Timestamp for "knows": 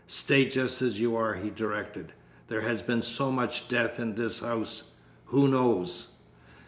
5.47-6.13